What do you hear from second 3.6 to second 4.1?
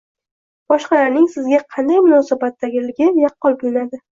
bilinadi.